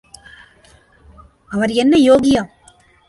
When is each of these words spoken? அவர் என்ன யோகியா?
அவர் 1.51 1.71
என்ன 1.73 1.93
யோகியா? 1.97 2.41